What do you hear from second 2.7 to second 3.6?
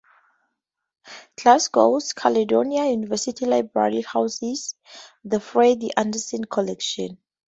University